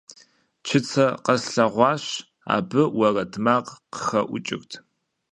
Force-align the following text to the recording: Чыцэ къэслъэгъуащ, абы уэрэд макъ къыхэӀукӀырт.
Чыцэ 0.67 1.05
къэслъэгъуащ, 1.25 2.05
абы 2.55 2.81
уэрэд 2.97 3.33
макъ 3.45 3.69
къыхэӀукӀырт. 3.93 4.71